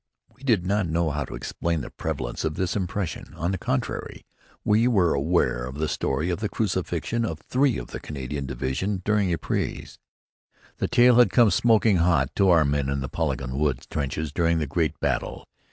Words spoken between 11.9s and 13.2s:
hot to our men in the